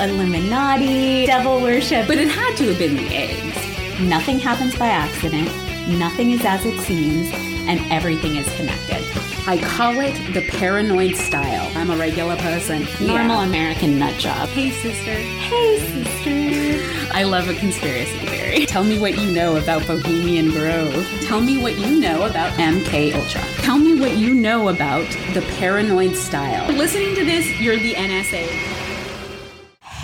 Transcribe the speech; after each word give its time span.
Illuminati, 0.00 1.26
devil 1.26 1.60
worship. 1.60 2.06
But 2.06 2.18
it 2.18 2.28
had 2.28 2.56
to 2.56 2.68
have 2.68 2.78
been 2.78 2.96
the 2.96 3.08
eggs. 3.14 4.00
Nothing 4.00 4.38
happens 4.38 4.76
by 4.76 4.88
accident, 4.88 5.46
nothing 5.88 6.32
is 6.32 6.44
as 6.44 6.64
it 6.64 6.80
seems, 6.80 7.30
and 7.68 7.80
everything 7.92 8.36
is 8.36 8.46
connected. 8.56 9.04
I 9.46 9.58
call 9.58 10.00
it 10.00 10.14
the 10.32 10.48
paranoid 10.58 11.16
style. 11.16 11.70
I'm 11.76 11.90
a 11.90 11.96
regular 11.96 12.36
person. 12.36 12.86
Normal 13.00 13.40
American 13.40 13.98
nut 13.98 14.18
job. 14.18 14.48
Hey, 14.48 14.70
sister. 14.70 15.12
Hey, 15.12 15.78
sister. 15.78 17.10
I 17.14 17.22
love 17.22 17.48
a 17.48 17.54
conspiracy 17.54 18.18
theory. 18.26 18.66
Tell 18.66 18.82
me 18.84 18.98
what 18.98 19.16
you 19.18 19.30
know 19.30 19.56
about 19.56 19.86
Bohemian 19.86 20.50
Grove. 20.50 21.06
Tell 21.22 21.40
me 21.40 21.58
what 21.58 21.78
you 21.78 22.00
know 22.00 22.26
about 22.26 22.52
MK 22.58 23.14
Ultra. 23.14 23.42
Tell 23.62 23.78
me 23.78 24.00
what 24.00 24.16
you 24.16 24.34
know 24.34 24.68
about 24.70 25.08
the 25.34 25.44
paranoid 25.58 26.16
style. 26.16 26.66
Listening 26.72 27.14
to 27.14 27.24
this, 27.24 27.60
you're 27.60 27.76
the 27.76 27.94
NSA. 27.94 28.73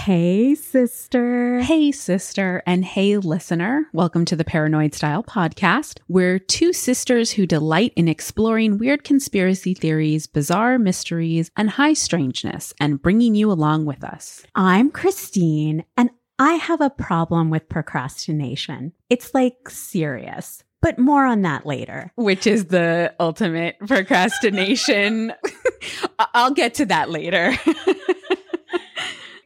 Hey, 0.04 0.54
sister. 0.54 1.60
Hey, 1.60 1.92
sister, 1.92 2.62
and 2.66 2.86
hey, 2.86 3.18
listener. 3.18 3.86
Welcome 3.92 4.24
to 4.24 4.34
the 4.34 4.46
Paranoid 4.46 4.94
Style 4.94 5.22
Podcast. 5.22 5.98
We're 6.08 6.38
two 6.38 6.72
sisters 6.72 7.32
who 7.32 7.44
delight 7.44 7.92
in 7.96 8.08
exploring 8.08 8.78
weird 8.78 9.04
conspiracy 9.04 9.74
theories, 9.74 10.26
bizarre 10.26 10.78
mysteries, 10.78 11.50
and 11.54 11.68
high 11.68 11.92
strangeness, 11.92 12.72
and 12.80 13.02
bringing 13.02 13.34
you 13.34 13.52
along 13.52 13.84
with 13.84 14.02
us. 14.02 14.42
I'm 14.54 14.90
Christine, 14.90 15.84
and 15.98 16.08
I 16.38 16.54
have 16.54 16.80
a 16.80 16.88
problem 16.88 17.50
with 17.50 17.68
procrastination. 17.68 18.94
It's 19.10 19.34
like 19.34 19.68
serious, 19.68 20.64
but 20.80 20.98
more 20.98 21.26
on 21.26 21.42
that 21.42 21.66
later. 21.66 22.10
Which 22.14 22.46
is 22.46 22.64
the 22.64 23.14
ultimate 23.20 23.78
procrastination. 23.86 25.34
I'll 26.34 26.52
get 26.52 26.74
to 26.74 26.86
that 26.86 27.10
later. 27.10 27.52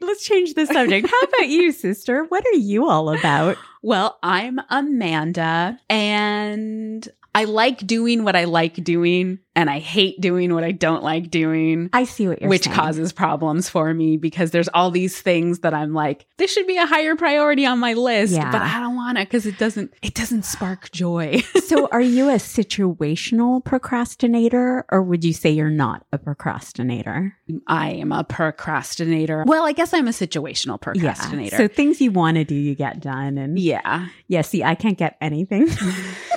Let's 0.07 0.25
change 0.25 0.55
the 0.55 0.67
subject. 0.67 1.09
How 1.09 1.21
about 1.23 1.49
you, 1.49 1.73
sister? 1.73 2.25
What 2.25 2.45
are 2.47 2.59
you 2.59 2.89
all 2.89 3.11
about? 3.11 3.57
Well, 3.87 4.19
I'm 4.23 4.63
Amanda 4.71 5.79
and 5.91 7.07
I 7.35 7.45
like 7.45 7.87
doing 7.87 8.24
what 8.24 8.37
I 8.37 8.45
like 8.45 8.74
doing 8.85 9.40
and 9.57 9.71
I 9.71 9.79
hate 9.79 10.21
doing 10.21 10.52
what 10.54 10.65
I 10.65 10.73
don't 10.73 11.02
like 11.02 11.30
doing. 11.30 11.90
I 11.93 12.04
see 12.04 12.27
what 12.27 12.40
you're 12.40 12.46
saying. 12.46 12.51
which 12.51 12.65
saying. 12.65 12.77
causes 12.77 13.13
problems 13.13 13.68
for 13.68 13.93
me 13.95 14.16
because 14.16 14.51
there's 14.51 14.68
all 14.68 14.90
these 14.90 15.21
things 15.21 15.60
that 15.60 15.74
I'm 15.74 15.93
like, 15.95 16.27
this 16.38 16.52
should 16.52 16.66
be 16.66 16.77
a 16.77 16.87
higher 16.87 17.15
priority 17.16 17.65
on 17.66 17.79
my 17.79 17.93
list, 17.95 18.32
Yeah. 18.35 18.51
but 18.51 18.62
I 18.62 18.80
don't 18.80 18.96
want 18.96 19.18
it 19.18 19.29
because 19.29 19.46
it 19.46 19.59
doesn't 19.59 19.93
it 20.02 20.15
doesn't 20.15 20.45
spark 20.45 20.90
joy. 20.90 21.38
so, 21.66 21.88
are 21.93 22.01
you 22.01 22.29
a 22.30 22.35
situational 22.35 23.65
procrastinator, 23.65 24.85
or 24.90 25.02
would 25.02 25.24
you 25.24 25.32
say 25.32 25.51
you're 25.51 25.71
not 25.71 26.05
a 26.12 26.18
procrastinator? 26.18 27.37
I 27.66 27.93
am 27.93 28.12
a 28.12 28.24
procrastinator. 28.24 29.45
Well, 29.46 29.65
I 29.65 29.73
guess 29.73 29.93
I'm 29.95 30.09
a 30.09 30.12
situational 30.12 30.80
procrastinator. 30.80 31.57
Yeah. 31.57 31.59
So, 31.59 31.68
things 31.68 32.01
you 32.01 32.10
want 32.10 32.37
to 32.37 32.45
do, 32.45 32.55
you 32.55 32.74
get 32.74 33.01
done. 33.01 33.38
And 33.38 33.59
yeah. 33.59 34.09
yeah, 34.29 34.43
see, 34.43 34.65
I 34.65 34.74
can't 34.74 34.99
get 34.99 35.16
anything. 35.21 35.68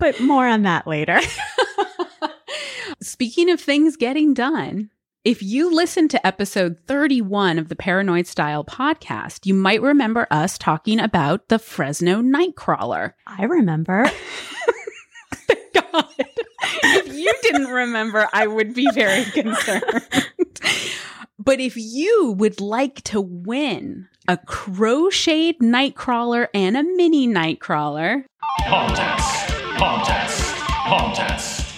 but 0.00 0.18
more 0.20 0.48
on 0.48 0.62
that 0.62 0.86
later. 0.88 1.20
Speaking 3.02 3.50
of 3.50 3.60
things 3.60 3.96
getting 3.96 4.34
done, 4.34 4.90
if 5.22 5.42
you 5.42 5.72
listen 5.72 6.08
to 6.08 6.26
episode 6.26 6.80
31 6.86 7.58
of 7.58 7.68
the 7.68 7.76
Paranoid 7.76 8.26
Style 8.26 8.64
podcast, 8.64 9.44
you 9.44 9.52
might 9.52 9.82
remember 9.82 10.26
us 10.30 10.56
talking 10.56 10.98
about 10.98 11.48
the 11.48 11.58
Fresno 11.58 12.22
Nightcrawler. 12.22 13.12
I 13.26 13.44
remember. 13.44 14.10
God. 15.74 16.06
if 16.18 17.14
you 17.14 17.32
didn't 17.42 17.68
remember, 17.68 18.26
I 18.32 18.46
would 18.46 18.74
be 18.74 18.88
very 18.94 19.24
concerned. 19.26 19.84
but 21.38 21.60
if 21.60 21.76
you 21.76 22.34
would 22.38 22.60
like 22.60 23.02
to 23.02 23.20
win 23.20 24.08
a 24.26 24.38
crocheted 24.38 25.58
nightcrawler 25.60 26.48
and 26.54 26.76
a 26.76 26.82
mini 26.82 27.28
nightcrawler, 27.28 28.24
Contest, 28.66 29.39
contest, 29.80 30.54
contest. 30.86 31.74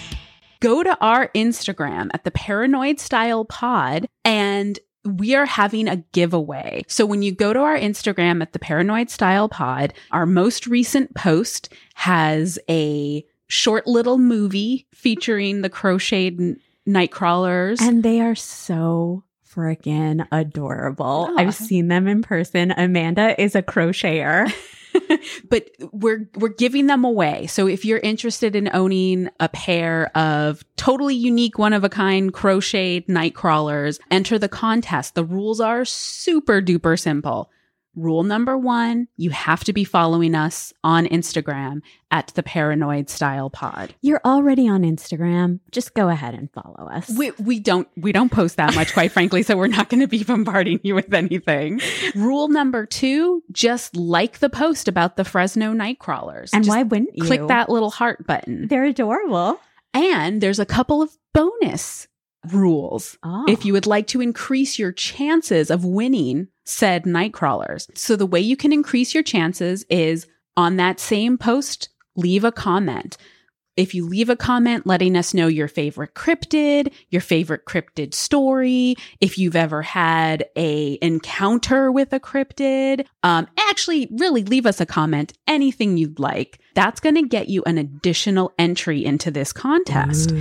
go 0.59 0.83
to 0.83 0.97
our 0.99 1.29
Instagram 1.29 2.09
at 2.13 2.25
the 2.25 2.31
Paranoid 2.31 2.99
Style 2.99 3.45
Pod 3.45 4.09
and 4.25 4.77
we 5.05 5.35
are 5.35 5.45
having 5.45 5.87
a 5.87 5.95
giveaway. 6.11 6.83
So 6.89 7.05
when 7.05 7.21
you 7.21 7.31
go 7.31 7.53
to 7.53 7.59
our 7.61 7.77
Instagram 7.77 8.41
at 8.41 8.51
the 8.51 8.59
Paranoid 8.59 9.09
Style 9.09 9.47
Pod, 9.47 9.93
our 10.11 10.25
most 10.25 10.67
recent 10.67 11.15
post 11.15 11.71
has 11.93 12.59
a 12.69 13.25
short 13.47 13.87
little 13.87 14.17
movie 14.17 14.85
featuring 14.93 15.61
the 15.61 15.69
crocheted 15.69 16.41
n- 16.41 16.59
nightcrawlers. 16.85 17.79
And 17.79 18.03
they 18.03 18.19
are 18.19 18.35
so 18.35 19.23
freaking 19.49 20.27
adorable. 20.29 21.29
Ah. 21.31 21.35
I've 21.37 21.55
seen 21.55 21.87
them 21.87 22.09
in 22.09 22.21
person. 22.21 22.71
Amanda 22.71 23.41
is 23.41 23.55
a 23.55 23.61
crocheter. 23.63 24.51
but 25.49 25.69
we're 25.91 26.29
we're 26.35 26.49
giving 26.49 26.87
them 26.87 27.03
away. 27.03 27.47
So 27.47 27.67
if 27.67 27.85
you're 27.85 27.99
interested 27.99 28.55
in 28.55 28.69
owning 28.73 29.29
a 29.39 29.49
pair 29.49 30.15
of 30.17 30.63
totally 30.75 31.15
unique, 31.15 31.57
one 31.57 31.73
of 31.73 31.83
a 31.83 31.89
kind 31.89 32.33
crocheted 32.33 33.09
night 33.09 33.35
crawlers, 33.35 33.99
enter 34.11 34.37
the 34.37 34.49
contest. 34.49 35.15
The 35.15 35.23
rules 35.23 35.59
are 35.59 35.85
super 35.85 36.61
duper 36.61 36.99
simple. 36.99 37.49
Rule 37.95 38.23
number 38.23 38.57
one, 38.57 39.07
you 39.17 39.29
have 39.29 39.63
to 39.65 39.73
be 39.73 39.83
following 39.83 40.33
us 40.35 40.73
on 40.83 41.05
Instagram 41.05 41.81
at 42.09 42.27
the 42.35 42.41
Paranoid 42.43 43.09
Style 43.09 43.49
Pod. 43.49 43.93
You're 44.01 44.21
already 44.25 44.67
on 44.67 44.81
Instagram. 44.83 45.59
Just 45.71 45.93
go 45.93 46.09
ahead 46.09 46.33
and 46.33 46.51
follow 46.51 46.87
us. 46.89 47.09
We 47.17 47.31
we 47.39 47.59
don't 47.59 47.87
we 47.95 48.11
don't 48.11 48.31
post 48.31 48.57
that 48.57 48.73
much, 48.75 48.93
quite 48.93 49.11
frankly, 49.11 49.43
so 49.43 49.55
we're 49.55 49.67
not 49.67 49.89
going 49.89 50.01
to 50.01 50.07
be 50.07 50.23
bombarding 50.25 50.79
you 50.83 50.95
with 50.95 51.13
anything. 51.13 51.81
Rule 52.15 52.47
number 52.47 52.85
two, 52.85 53.43
just 53.51 53.95
like 53.95 54.39
the 54.39 54.49
post 54.49 54.87
about 54.87 55.15
the 55.17 55.23
Fresno 55.23 55.73
Nightcrawlers. 55.73 56.49
and 56.53 56.63
Just 56.63 56.75
why 56.75 56.83
wouldn't 56.83 57.15
you? 57.15 57.23
click 57.25 57.47
that 57.47 57.69
little 57.69 57.91
heart 57.91 58.25
button. 58.25 58.67
They're 58.67 58.85
adorable. 58.85 59.59
And 59.93 60.41
there's 60.41 60.59
a 60.59 60.65
couple 60.65 61.03
of 61.03 61.15
bonus 61.33 62.07
rules 62.51 63.17
Oh. 63.23 63.45
if 63.47 63.63
you 63.65 63.73
would 63.73 63.85
like 63.87 64.07
to 64.07 64.21
increase 64.21 64.77
your 64.77 64.91
chances 64.91 65.69
of 65.71 65.85
winning 65.85 66.47
said 66.65 67.03
nightcrawlers. 67.03 67.87
So 67.97 68.15
the 68.15 68.25
way 68.25 68.39
you 68.39 68.55
can 68.57 68.73
increase 68.73 69.13
your 69.13 69.23
chances 69.23 69.85
is 69.89 70.27
on 70.57 70.77
that 70.77 70.99
same 70.99 71.37
post, 71.37 71.89
leave 72.15 72.43
a 72.43 72.51
comment. 72.51 73.17
If 73.75 73.95
you 73.95 74.07
leave 74.07 74.29
a 74.29 74.35
comment 74.35 74.85
letting 74.85 75.15
us 75.15 75.33
know 75.33 75.47
your 75.47 75.67
favorite 75.67 76.13
cryptid, 76.13 76.93
your 77.09 77.21
favorite 77.21 77.65
cryptid 77.65 78.13
story, 78.13 78.95
if 79.19 79.37
you've 79.39 79.55
ever 79.55 79.81
had 79.81 80.45
a 80.55 80.99
encounter 81.01 81.91
with 81.91 82.13
a 82.13 82.19
cryptid, 82.19 83.07
um, 83.23 83.47
actually 83.57 84.09
really 84.11 84.43
leave 84.43 84.67
us 84.67 84.79
a 84.79 84.85
comment, 84.85 85.33
anything 85.47 85.97
you'd 85.97 86.19
like. 86.19 86.59
That's 86.75 86.99
going 86.99 87.15
to 87.15 87.27
get 87.27 87.49
you 87.49 87.63
an 87.65 87.77
additional 87.79 88.53
entry 88.59 89.03
into 89.03 89.31
this 89.31 89.51
contest. 89.51 90.33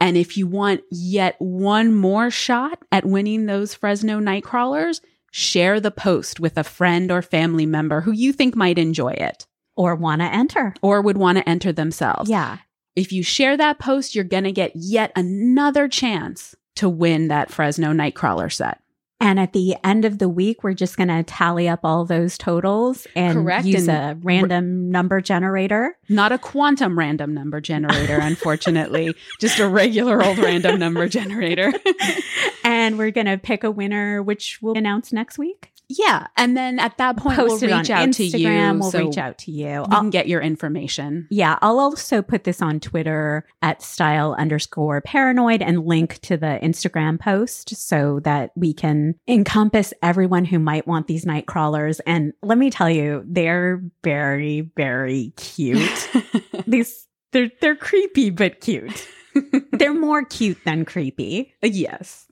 And 0.00 0.16
if 0.16 0.36
you 0.36 0.46
want 0.48 0.80
yet 0.90 1.36
one 1.38 1.94
more 1.94 2.30
shot 2.30 2.78
at 2.90 3.04
winning 3.04 3.46
those 3.46 3.74
Fresno 3.74 4.18
Nightcrawlers, 4.18 5.00
share 5.30 5.78
the 5.78 5.90
post 5.92 6.40
with 6.40 6.58
a 6.58 6.64
friend 6.64 7.12
or 7.12 7.22
family 7.22 7.66
member 7.66 8.00
who 8.00 8.10
you 8.12 8.32
think 8.32 8.56
might 8.56 8.78
enjoy 8.78 9.12
it 9.12 9.46
or 9.76 9.94
want 9.94 10.20
to 10.20 10.26
enter. 10.26 10.74
or 10.82 11.00
would 11.02 11.16
want 11.16 11.38
to 11.38 11.48
enter 11.48 11.72
themselves. 11.72 12.28
Yeah. 12.28 12.58
If 13.00 13.12
you 13.12 13.22
share 13.22 13.56
that 13.56 13.78
post, 13.78 14.14
you're 14.14 14.24
going 14.24 14.44
to 14.44 14.52
get 14.52 14.72
yet 14.74 15.10
another 15.16 15.88
chance 15.88 16.54
to 16.74 16.86
win 16.86 17.28
that 17.28 17.50
Fresno 17.50 17.94
Nightcrawler 17.94 18.52
set. 18.52 18.82
And 19.22 19.40
at 19.40 19.54
the 19.54 19.74
end 19.82 20.04
of 20.04 20.18
the 20.18 20.28
week, 20.28 20.62
we're 20.62 20.74
just 20.74 20.98
going 20.98 21.08
to 21.08 21.22
tally 21.22 21.66
up 21.66 21.80
all 21.82 22.04
those 22.04 22.36
totals 22.36 23.06
and 23.16 23.38
Correct, 23.38 23.64
use 23.64 23.88
and 23.88 24.20
a 24.20 24.20
random 24.22 24.90
number 24.90 25.22
generator. 25.22 25.96
Not 26.10 26.30
a 26.30 26.36
quantum 26.36 26.98
random 26.98 27.32
number 27.32 27.62
generator, 27.62 28.18
unfortunately, 28.22 29.14
just 29.40 29.58
a 29.58 29.66
regular 29.66 30.22
old 30.22 30.36
random 30.36 30.78
number 30.78 31.08
generator. 31.08 31.72
and 32.64 32.98
we're 32.98 33.12
going 33.12 33.26
to 33.26 33.38
pick 33.38 33.64
a 33.64 33.70
winner, 33.70 34.22
which 34.22 34.58
we'll 34.60 34.76
announce 34.76 35.10
next 35.10 35.38
week. 35.38 35.72
Yeah. 35.92 36.28
And 36.36 36.56
then 36.56 36.78
at 36.78 36.96
that 36.98 37.16
point, 37.16 37.36
Post 37.36 37.62
we'll 37.62 37.78
reach 37.78 37.90
out 37.90 38.08
Instagram. 38.08 38.14
to 38.14 38.38
you. 38.38 38.78
We'll 38.80 38.90
so 38.90 39.06
reach 39.06 39.18
out 39.18 39.38
to 39.38 39.50
you. 39.50 39.84
I'll- 39.90 40.08
get 40.10 40.28
your 40.28 40.40
information. 40.40 41.26
Yeah, 41.30 41.58
I'll 41.62 41.78
also 41.80 42.22
put 42.22 42.44
this 42.44 42.62
on 42.62 42.78
Twitter 42.80 43.44
at 43.60 43.82
style 43.82 44.34
underscore 44.38 45.00
paranoid 45.00 45.62
and 45.62 45.84
link 45.84 46.20
to 46.22 46.36
the 46.36 46.58
Instagram 46.62 47.18
post 47.18 47.76
so 47.76 48.20
that 48.20 48.52
we 48.54 48.72
can 48.72 49.16
encompass 49.28 49.92
everyone 50.02 50.44
who 50.44 50.58
might 50.60 50.86
want 50.86 51.06
these 51.08 51.26
night 51.26 51.46
crawlers. 51.46 51.98
And 52.00 52.32
let 52.42 52.56
me 52.58 52.70
tell 52.70 52.88
you, 52.90 53.24
they're 53.26 53.82
very, 54.04 54.70
very 54.76 55.32
cute. 55.36 56.10
these 56.66 57.06
they're 57.32 57.50
they're 57.60 57.76
creepy 57.76 58.30
but 58.30 58.60
cute. 58.60 59.08
they're 59.72 59.94
more 59.94 60.24
cute 60.24 60.58
than 60.64 60.84
creepy. 60.84 61.54
yes. 61.62 62.26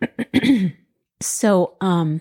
So, 1.24 1.76
um, 1.80 2.20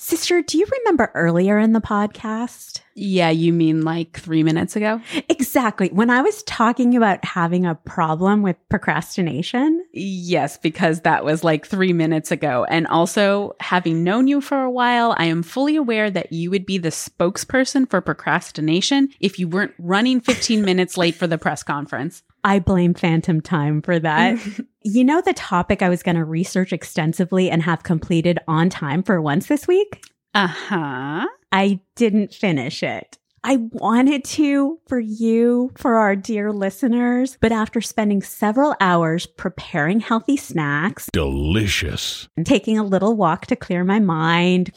sister, 0.00 0.42
do 0.42 0.58
you 0.58 0.66
remember 0.80 1.10
earlier 1.14 1.58
in 1.58 1.72
the 1.72 1.80
podcast? 1.80 2.80
Yeah, 3.00 3.30
you 3.30 3.52
mean 3.52 3.82
like 3.82 4.18
three 4.18 4.42
minutes 4.42 4.76
ago? 4.76 5.00
Exactly. 5.28 5.88
When 5.88 6.10
I 6.10 6.22
was 6.22 6.42
talking 6.42 6.96
about 6.96 7.24
having 7.24 7.64
a 7.64 7.74
problem 7.74 8.42
with 8.42 8.56
procrastination, 8.68 9.84
Yes, 9.92 10.56
because 10.56 11.00
that 11.00 11.24
was 11.24 11.42
like 11.42 11.66
three 11.66 11.92
minutes 11.92 12.30
ago. 12.30 12.64
And 12.64 12.86
also, 12.86 13.56
having 13.60 14.04
known 14.04 14.28
you 14.28 14.40
for 14.40 14.62
a 14.62 14.70
while, 14.70 15.14
I 15.18 15.24
am 15.26 15.42
fully 15.42 15.76
aware 15.76 16.10
that 16.10 16.32
you 16.32 16.50
would 16.50 16.66
be 16.66 16.78
the 16.78 16.90
spokesperson 16.90 17.88
for 17.88 18.00
procrastination 18.00 19.08
if 19.20 19.38
you 19.38 19.48
weren't 19.48 19.74
running 19.78 20.20
15 20.20 20.62
minutes 20.62 20.96
late 20.96 21.14
for 21.14 21.26
the 21.26 21.38
press 21.38 21.62
conference. 21.62 22.22
I 22.44 22.58
blame 22.58 22.94
phantom 22.94 23.40
time 23.40 23.82
for 23.82 23.98
that. 23.98 24.38
you 24.82 25.04
know, 25.04 25.20
the 25.20 25.34
topic 25.34 25.82
I 25.82 25.88
was 25.88 26.02
going 26.02 26.16
to 26.16 26.24
research 26.24 26.72
extensively 26.72 27.50
and 27.50 27.62
have 27.62 27.82
completed 27.82 28.38
on 28.46 28.70
time 28.70 29.02
for 29.02 29.20
once 29.20 29.46
this 29.46 29.66
week? 29.66 30.04
Uh 30.34 30.46
huh. 30.46 31.26
I 31.52 31.80
didn't 31.96 32.32
finish 32.32 32.82
it. 32.82 33.18
I 33.42 33.56
wanted 33.72 34.24
to 34.24 34.78
for 34.86 35.00
you, 35.00 35.72
for 35.76 35.94
our 35.96 36.14
dear 36.14 36.52
listeners, 36.52 37.38
but 37.40 37.52
after 37.52 37.80
spending 37.80 38.20
several 38.20 38.76
hours 38.80 39.24
preparing 39.24 40.00
healthy 40.00 40.36
snacks 40.36 41.08
Delicious. 41.12 42.28
and 42.36 42.44
taking 42.44 42.78
a 42.78 42.84
little 42.84 43.16
walk 43.16 43.46
to 43.46 43.56
clear 43.56 43.82
my 43.82 43.98
mind, 43.98 44.72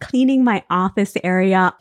cleaning 0.00 0.44
my 0.44 0.62
office 0.68 1.14
area, 1.24 1.74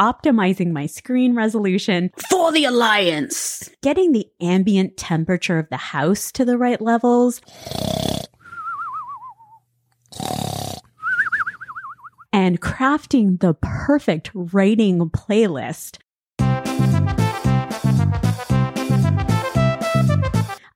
optimizing 0.00 0.72
my 0.72 0.86
screen 0.86 1.34
resolution, 1.34 2.10
For 2.30 2.52
the 2.52 2.64
Alliance. 2.64 3.70
getting 3.82 4.12
the 4.12 4.26
ambient 4.40 4.96
temperature 4.96 5.58
of 5.58 5.68
the 5.70 5.76
house 5.76 6.30
to 6.32 6.44
the 6.44 6.58
right 6.58 6.80
levels. 6.80 7.40
And 12.32 12.60
crafting 12.60 13.40
the 13.40 13.54
perfect 13.54 14.30
writing 14.34 14.98
playlist. 15.10 15.98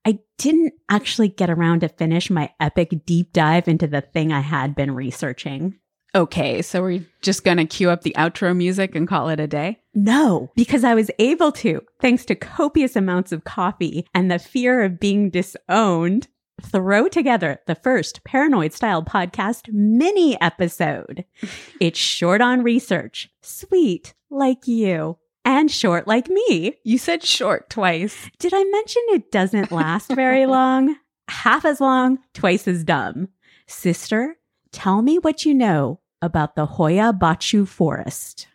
I 0.03 0.19
didn't 0.39 0.73
actually 0.89 1.29
get 1.29 1.51
around 1.51 1.81
to 1.81 1.89
finish 1.89 2.31
my 2.31 2.51
epic 2.59 3.05
deep 3.05 3.35
dive 3.35 3.69
into 3.69 3.87
the 3.87 4.01
thing 4.01 4.33
I 4.33 4.41
had 4.41 4.75
been 4.75 4.93
researching. 4.95 5.79
Okay, 6.15 6.61
so 6.63 6.83
we're 6.83 7.07
just 7.23 7.45
going 7.45 7.59
to 7.59 7.65
cue 7.65 7.89
up 7.89 8.03
the 8.03 8.15
outro 8.19 8.57
music 8.57 8.95
and 8.97 9.07
call 9.07 9.29
it 9.29 9.39
a 9.39 9.47
day? 9.47 9.79
No, 9.95 10.51
because 10.57 10.83
I 10.83 10.95
was 10.95 11.11
able 11.21 11.53
to, 11.53 11.83
thanks 12.01 12.25
to 12.27 12.35
copious 12.35 12.97
amounts 12.97 13.31
of 13.31 13.45
coffee 13.45 14.07
and 14.13 14.31
the 14.31 14.41
fear 14.41 14.83
of 14.83 14.99
being 14.99 15.31
disowned, 15.31 16.27
throw 16.63 17.09
together 17.09 17.61
the 17.67 17.77
first 17.77 18.25
paranoid 18.25 18.73
style 18.73 19.05
podcast 19.05 19.73
mini 19.73 20.41
episode. 20.41 21.25
It's 21.81 21.99
short 21.99 22.41
on 22.41 22.63
research, 22.63 23.31
sweet 23.41 24.13
like 24.29 24.67
you, 24.67 25.17
and 25.45 25.71
short 25.71 26.07
like 26.07 26.29
me. 26.29 26.75
You 26.85 26.99
said 26.99 27.23
short 27.23 27.71
twice. 27.71 28.29
Did 28.39 28.53
I 28.53 28.65
mention 28.65 29.03
it 29.09 29.33
doesn't 29.33 29.73
last 29.73 30.13
very 30.13 30.45
long? 30.59 30.97
Half 31.29 31.65
as 31.65 31.81
long, 31.81 32.19
twice 32.35 32.67
as 32.69 32.85
dumb. 32.85 33.29
Sister, 33.67 34.37
tell 34.73 35.03
me 35.03 35.19
what 35.19 35.45
you 35.45 35.55
know 35.55 36.01
about 36.23 36.57
the 36.57 36.67
Hoia 36.67 37.13
Baciu 37.19 37.67
Forest. 37.67 38.47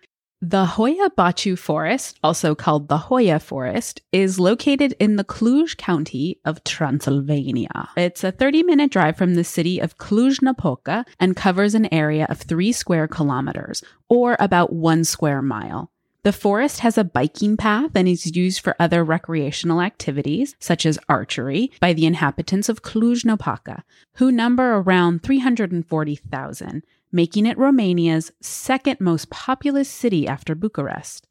The 0.41 0.65
Hoia 0.65 1.09
Baciu 1.17 1.57
Forest, 1.57 2.19
also 2.21 2.53
called 2.53 2.87
the 2.87 2.97
Hoia 2.97 3.41
Forest, 3.41 4.01
is 4.11 4.39
located 4.39 4.93
in 4.99 5.15
the 5.15 5.23
Cluj 5.23 5.75
County 5.77 6.39
of 6.45 6.63
Transylvania. 6.63 7.89
It's 7.97 8.23
a 8.23 8.31
30 8.31 8.63
minute 8.63 8.91
drive 8.91 9.17
from 9.17 9.35
the 9.35 9.43
city 9.43 9.79
of 9.79 9.97
Cluj 9.97 10.41
Napoca 10.41 11.05
and 11.19 11.35
covers 11.35 11.73
an 11.73 11.91
area 11.91 12.27
of 12.29 12.39
three 12.39 12.73
square 12.73 13.07
kilometers, 13.07 13.83
or 14.09 14.35
about 14.39 14.71
one 14.71 15.03
square 15.03 15.41
mile. 15.41 15.89
The 16.25 16.33
forest 16.33 16.79
has 16.79 16.97
a 16.97 17.03
biking 17.03 17.55
path 17.55 17.91
and 17.93 18.07
is 18.07 18.35
used 18.35 18.61
for 18.61 18.75
other 18.79 19.03
recreational 19.03 19.79
activities, 19.79 20.55
such 20.59 20.83
as 20.83 20.97
archery, 21.07 21.71
by 21.79 21.93
the 21.93 22.07
inhabitants 22.07 22.67
of 22.67 22.81
Cluj 22.81 23.23
Napoca, 23.25 23.83
who 24.15 24.31
number 24.31 24.73
around 24.73 25.21
340,000 25.21 26.83
making 27.11 27.45
it 27.45 27.59
Romania's 27.59 28.31
second 28.41 28.99
most 28.99 29.29
populous 29.29 29.87
city 29.87 30.27
after 30.27 30.55
Bucharest. 30.55 31.27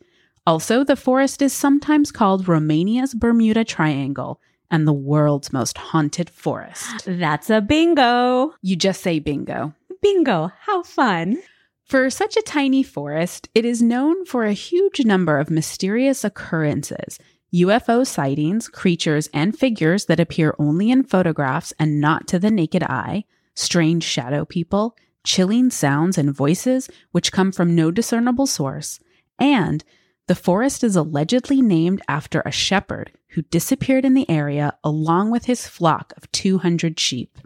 Also, 0.46 0.84
the 0.84 0.94
forest 0.94 1.42
is 1.42 1.52
sometimes 1.52 2.12
called 2.12 2.46
Romania's 2.46 3.14
Bermuda 3.14 3.64
Triangle 3.64 4.40
and 4.70 4.86
the 4.86 4.92
world's 4.92 5.52
most 5.52 5.76
haunted 5.76 6.30
forest. 6.30 7.04
That's 7.04 7.50
a 7.50 7.60
bingo. 7.60 8.54
You 8.62 8.76
just 8.76 9.02
say 9.02 9.18
bingo. 9.18 9.74
Bingo. 10.00 10.52
How 10.60 10.84
fun. 10.84 11.38
For 11.84 12.08
such 12.08 12.36
a 12.36 12.42
tiny 12.42 12.82
forest, 12.82 13.50
it 13.54 13.66
is 13.66 13.82
known 13.82 14.24
for 14.24 14.44
a 14.44 14.54
huge 14.54 15.04
number 15.04 15.38
of 15.38 15.50
mysterious 15.50 16.24
occurrences. 16.24 17.18
UFO 17.54 18.06
sightings, 18.06 18.68
creatures, 18.68 19.28
and 19.34 19.56
figures 19.56 20.06
that 20.06 20.18
appear 20.18 20.56
only 20.58 20.90
in 20.90 21.04
photographs 21.04 21.74
and 21.78 22.00
not 22.00 22.26
to 22.28 22.38
the 22.38 22.50
naked 22.50 22.82
eye, 22.82 23.24
strange 23.54 24.02
shadow 24.02 24.46
people, 24.46 24.96
chilling 25.24 25.70
sounds 25.70 26.16
and 26.16 26.34
voices 26.34 26.88
which 27.12 27.32
come 27.32 27.52
from 27.52 27.74
no 27.74 27.90
discernible 27.90 28.46
source, 28.46 28.98
and 29.38 29.84
the 30.26 30.34
forest 30.34 30.82
is 30.82 30.96
allegedly 30.96 31.60
named 31.60 32.00
after 32.08 32.40
a 32.40 32.50
shepherd 32.50 33.12
who 33.28 33.42
disappeared 33.42 34.06
in 34.06 34.14
the 34.14 34.28
area 34.28 34.76
along 34.82 35.30
with 35.30 35.44
his 35.44 35.68
flock 35.68 36.14
of 36.16 36.32
200 36.32 36.98
sheep. 36.98 37.38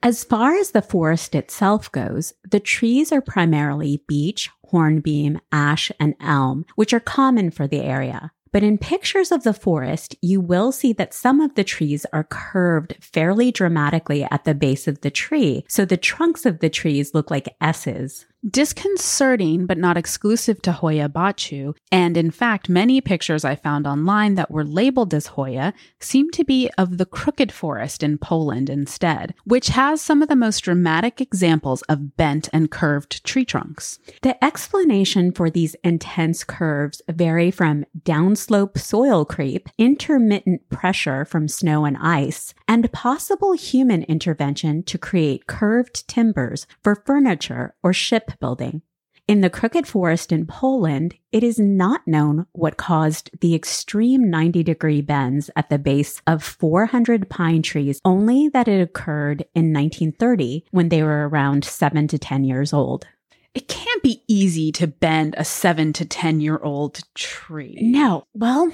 As 0.00 0.22
far 0.22 0.54
as 0.54 0.70
the 0.70 0.82
forest 0.82 1.34
itself 1.34 1.90
goes, 1.90 2.32
the 2.48 2.60
trees 2.60 3.10
are 3.10 3.20
primarily 3.20 4.04
beech, 4.06 4.48
hornbeam, 4.66 5.40
ash, 5.50 5.90
and 5.98 6.14
elm, 6.20 6.66
which 6.76 6.92
are 6.92 7.00
common 7.00 7.50
for 7.50 7.66
the 7.66 7.80
area. 7.80 8.30
But 8.52 8.62
in 8.62 8.78
pictures 8.78 9.32
of 9.32 9.42
the 9.42 9.52
forest, 9.52 10.14
you 10.22 10.40
will 10.40 10.70
see 10.70 10.92
that 10.92 11.12
some 11.12 11.40
of 11.40 11.56
the 11.56 11.64
trees 11.64 12.06
are 12.12 12.22
curved 12.22 12.96
fairly 13.00 13.50
dramatically 13.50 14.24
at 14.30 14.44
the 14.44 14.54
base 14.54 14.86
of 14.86 15.00
the 15.00 15.10
tree. 15.10 15.64
So 15.68 15.84
the 15.84 15.96
trunks 15.96 16.46
of 16.46 16.60
the 16.60 16.70
trees 16.70 17.12
look 17.12 17.28
like 17.28 17.56
S's. 17.60 18.26
Disconcerting, 18.48 19.66
but 19.66 19.78
not 19.78 19.96
exclusive 19.96 20.62
to 20.62 20.70
Hoia 20.70 21.08
Baciu, 21.08 21.74
and 21.90 22.16
in 22.16 22.30
fact, 22.30 22.68
many 22.68 23.00
pictures 23.00 23.44
I 23.44 23.56
found 23.56 23.84
online 23.84 24.36
that 24.36 24.52
were 24.52 24.64
labeled 24.64 25.12
as 25.12 25.30
Hoia 25.30 25.74
seem 25.98 26.30
to 26.30 26.44
be 26.44 26.70
of 26.78 26.98
the 26.98 27.04
crooked 27.04 27.50
forest 27.50 28.04
in 28.04 28.16
Poland 28.16 28.70
instead, 28.70 29.34
which 29.44 29.68
has 29.70 30.00
some 30.00 30.22
of 30.22 30.28
the 30.28 30.36
most 30.36 30.60
dramatic 30.60 31.20
examples 31.20 31.82
of 31.82 32.16
bent 32.16 32.48
and 32.52 32.70
curved 32.70 33.24
tree 33.24 33.44
trunks. 33.44 33.98
The 34.22 34.42
explanation 34.42 35.32
for 35.32 35.50
these 35.50 35.74
intense 35.82 36.44
curves 36.44 37.02
vary 37.08 37.50
from 37.50 37.86
downslope 38.04 38.78
soil 38.78 39.24
creep, 39.24 39.68
intermittent 39.78 40.68
pressure 40.70 41.24
from 41.24 41.48
snow 41.48 41.84
and 41.84 41.96
ice, 42.00 42.54
and 42.68 42.92
possible 42.92 43.54
human 43.54 44.04
intervention 44.04 44.84
to 44.84 44.96
create 44.96 45.48
curved 45.48 46.06
timbers 46.06 46.68
for 46.84 46.94
furniture 46.94 47.74
or 47.82 47.92
shipbuilding. 48.28 48.82
In 49.26 49.42
the 49.42 49.50
Crooked 49.50 49.86
Forest 49.86 50.32
in 50.32 50.46
Poland, 50.46 51.14
it 51.32 51.44
is 51.44 51.58
not 51.58 52.06
known 52.06 52.46
what 52.52 52.78
caused 52.78 53.30
the 53.42 53.54
extreme 53.54 54.30
90 54.30 54.62
degree 54.62 55.02
bends 55.02 55.50
at 55.54 55.68
the 55.68 55.78
base 55.78 56.22
of 56.26 56.42
400 56.42 57.28
pine 57.28 57.60
trees, 57.60 58.00
only 58.06 58.48
that 58.48 58.68
it 58.68 58.80
occurred 58.80 59.42
in 59.54 59.72
1930 59.74 60.64
when 60.70 60.88
they 60.88 61.02
were 61.02 61.28
around 61.28 61.62
7 61.62 62.08
to 62.08 62.18
10 62.18 62.44
years 62.44 62.72
old. 62.72 63.06
It 63.52 63.68
can't 63.68 64.02
be 64.02 64.22
easy 64.28 64.72
to 64.72 64.86
bend 64.86 65.34
a 65.36 65.44
seven 65.44 65.92
to 65.94 66.06
10 66.06 66.40
year 66.40 66.58
old 66.62 67.00
tree. 67.14 67.76
No. 67.80 68.24
Well, 68.32 68.70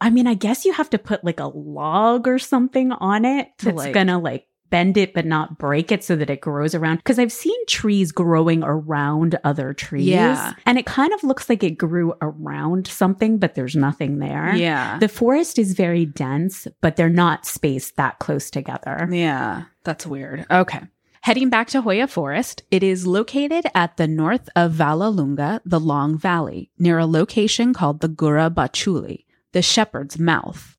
I 0.00 0.10
mean, 0.10 0.26
I 0.26 0.34
guess 0.34 0.64
you 0.64 0.72
have 0.72 0.90
to 0.90 0.98
put 0.98 1.24
like 1.24 1.40
a 1.40 1.46
log 1.46 2.28
or 2.28 2.38
something 2.38 2.92
on 2.92 3.24
it 3.24 3.48
that's 3.58 3.76
like- 3.76 3.94
gonna 3.94 4.18
like 4.18 4.46
bend 4.70 4.96
it 4.96 5.14
but 5.14 5.26
not 5.26 5.58
break 5.58 5.90
it 5.90 6.04
so 6.04 6.16
that 6.16 6.30
it 6.30 6.40
grows 6.40 6.74
around. 6.74 6.96
Because 6.96 7.18
I've 7.18 7.32
seen 7.32 7.56
trees 7.66 8.12
growing 8.12 8.62
around 8.62 9.38
other 9.44 9.72
trees. 9.72 10.06
Yeah. 10.06 10.54
And 10.66 10.78
it 10.78 10.86
kind 10.86 11.12
of 11.12 11.24
looks 11.24 11.48
like 11.48 11.62
it 11.62 11.78
grew 11.78 12.14
around 12.20 12.86
something, 12.86 13.38
but 13.38 13.54
there's 13.54 13.76
nothing 13.76 14.18
there. 14.18 14.54
Yeah. 14.54 14.98
The 14.98 15.08
forest 15.08 15.58
is 15.58 15.74
very 15.74 16.06
dense, 16.06 16.66
but 16.80 16.96
they're 16.96 17.08
not 17.08 17.46
spaced 17.46 17.96
that 17.96 18.18
close 18.18 18.50
together. 18.50 19.08
Yeah, 19.10 19.64
that's 19.84 20.06
weird. 20.06 20.46
Okay. 20.50 20.80
Heading 21.22 21.50
back 21.50 21.68
to 21.68 21.82
Hoia 21.82 22.08
Forest, 22.08 22.62
it 22.70 22.82
is 22.82 23.06
located 23.06 23.66
at 23.74 23.96
the 23.96 24.06
north 24.06 24.48
of 24.54 24.72
Vallalunga, 24.72 25.60
the 25.64 25.80
Long 25.80 26.16
Valley, 26.16 26.70
near 26.78 26.98
a 26.98 27.06
location 27.06 27.74
called 27.74 28.00
the 28.00 28.08
Gura 28.08 28.48
Baciului, 28.48 29.24
the 29.52 29.60
Shepherd's 29.60 30.18
Mouth. 30.18 30.78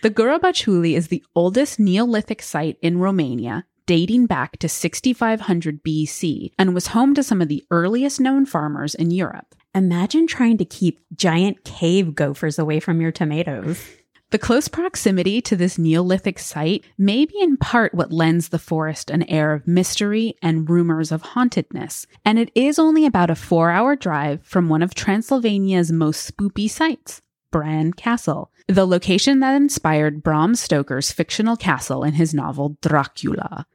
The 0.00 0.10
Gura 0.10 0.38
Baciului 0.38 0.94
is 0.94 1.08
the 1.08 1.24
oldest 1.34 1.80
Neolithic 1.80 2.40
site 2.40 2.78
in 2.80 2.98
Romania, 2.98 3.64
dating 3.86 4.26
back 4.26 4.56
to 4.58 4.68
6500 4.68 5.82
BC 5.82 6.52
and 6.56 6.72
was 6.72 6.88
home 6.88 7.14
to 7.14 7.22
some 7.24 7.42
of 7.42 7.48
the 7.48 7.64
earliest 7.72 8.20
known 8.20 8.46
farmers 8.46 8.94
in 8.94 9.10
Europe. 9.10 9.56
Imagine 9.74 10.28
trying 10.28 10.56
to 10.58 10.64
keep 10.64 11.00
giant 11.16 11.64
cave 11.64 12.14
gophers 12.14 12.60
away 12.60 12.78
from 12.78 13.00
your 13.00 13.10
tomatoes. 13.10 13.84
The 14.30 14.38
close 14.38 14.68
proximity 14.68 15.40
to 15.40 15.56
this 15.56 15.78
Neolithic 15.78 16.38
site 16.38 16.84
may 16.96 17.24
be 17.24 17.40
in 17.40 17.56
part 17.56 17.92
what 17.92 18.12
lends 18.12 18.50
the 18.50 18.58
forest 18.60 19.10
an 19.10 19.24
air 19.24 19.52
of 19.52 19.66
mystery 19.66 20.34
and 20.40 20.70
rumors 20.70 21.10
of 21.10 21.22
hauntedness, 21.22 22.06
and 22.24 22.38
it 22.38 22.52
is 22.54 22.78
only 22.78 23.04
about 23.04 23.30
a 23.30 23.34
four 23.34 23.70
hour 23.70 23.96
drive 23.96 24.44
from 24.44 24.68
one 24.68 24.82
of 24.82 24.94
Transylvania's 24.94 25.90
most 25.90 26.36
spoopy 26.36 26.70
sites, 26.70 27.20
Bran 27.50 27.92
Castle, 27.92 28.50
the 28.66 28.86
location 28.86 29.40
that 29.40 29.54
inspired 29.54 30.22
Bram 30.22 30.54
Stoker's 30.54 31.10
fictional 31.10 31.56
castle 31.56 32.04
in 32.04 32.14
his 32.14 32.34
novel 32.34 32.76
Dracula. 32.82 33.66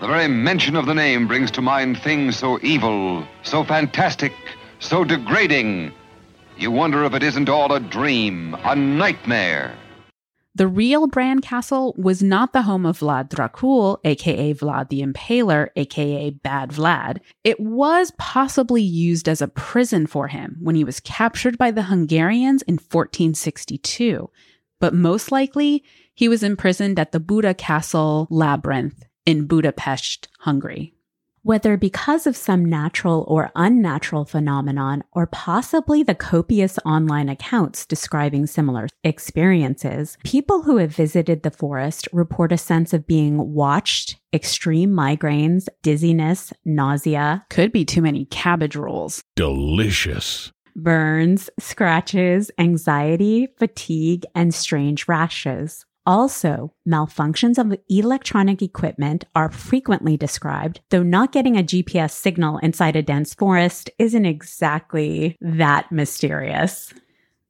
The 0.00 0.06
very 0.06 0.28
mention 0.28 0.76
of 0.76 0.86
the 0.86 0.94
name 0.94 1.26
brings 1.26 1.50
to 1.52 1.62
mind 1.62 1.98
things 1.98 2.36
so 2.36 2.58
evil, 2.62 3.26
so 3.42 3.64
fantastic, 3.64 4.32
so 4.80 5.04
degrading. 5.04 5.92
You 6.58 6.70
wonder 6.70 7.04
if 7.04 7.14
it 7.14 7.22
isn't 7.22 7.48
all 7.48 7.72
a 7.72 7.80
dream, 7.80 8.54
a 8.64 8.76
nightmare. 8.76 9.74
The 10.54 10.68
real 10.68 11.06
Bran 11.06 11.40
Castle 11.40 11.94
was 11.96 12.22
not 12.22 12.52
the 12.52 12.62
home 12.62 12.84
of 12.84 12.98
Vlad 12.98 13.30
Dracul, 13.30 13.98
aka 14.04 14.52
Vlad 14.52 14.90
the 14.90 15.00
Impaler, 15.00 15.68
aka 15.76 16.28
Bad 16.30 16.70
Vlad. 16.70 17.20
It 17.42 17.58
was 17.58 18.12
possibly 18.18 18.82
used 18.82 19.30
as 19.30 19.40
a 19.40 19.48
prison 19.48 20.06
for 20.06 20.28
him 20.28 20.58
when 20.60 20.74
he 20.74 20.84
was 20.84 21.00
captured 21.00 21.56
by 21.56 21.70
the 21.70 21.84
Hungarians 21.84 22.60
in 22.62 22.74
1462, 22.74 24.28
but 24.78 24.92
most 24.92 25.32
likely 25.32 25.84
he 26.14 26.28
was 26.28 26.42
imprisoned 26.42 26.98
at 26.98 27.12
the 27.12 27.20
Buda 27.20 27.54
Castle 27.54 28.26
Labyrinth 28.28 29.04
in 29.24 29.46
Budapest, 29.46 30.28
Hungary. 30.40 30.94
Whether 31.44 31.76
because 31.76 32.28
of 32.28 32.36
some 32.36 32.64
natural 32.64 33.24
or 33.26 33.50
unnatural 33.56 34.24
phenomenon, 34.24 35.02
or 35.10 35.26
possibly 35.26 36.04
the 36.04 36.14
copious 36.14 36.78
online 36.84 37.28
accounts 37.28 37.84
describing 37.84 38.46
similar 38.46 38.86
experiences, 39.02 40.16
people 40.22 40.62
who 40.62 40.76
have 40.76 40.94
visited 40.94 41.42
the 41.42 41.50
forest 41.50 42.06
report 42.12 42.52
a 42.52 42.58
sense 42.58 42.92
of 42.92 43.08
being 43.08 43.54
watched, 43.54 44.20
extreme 44.32 44.90
migraines, 44.90 45.66
dizziness, 45.82 46.52
nausea, 46.64 47.44
Could 47.50 47.72
be 47.72 47.84
too 47.84 48.02
many 48.02 48.24
cabbage 48.26 48.76
rolls. 48.76 49.24
Delicious. 49.34 50.52
burns, 50.76 51.50
scratches, 51.58 52.52
anxiety, 52.56 53.48
fatigue, 53.58 54.24
and 54.36 54.54
strange 54.54 55.08
rashes. 55.08 55.84
Also, 56.04 56.74
malfunctions 56.86 57.58
of 57.58 57.78
electronic 57.88 58.60
equipment 58.60 59.24
are 59.36 59.50
frequently 59.50 60.16
described, 60.16 60.80
though 60.90 61.02
not 61.02 61.30
getting 61.30 61.56
a 61.56 61.62
GPS 61.62 62.10
signal 62.10 62.58
inside 62.58 62.96
a 62.96 63.02
dense 63.02 63.34
forest 63.34 63.88
isn't 63.98 64.26
exactly 64.26 65.36
that 65.40 65.92
mysterious. 65.92 66.92